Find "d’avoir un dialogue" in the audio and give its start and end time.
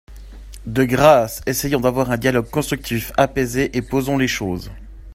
1.79-2.49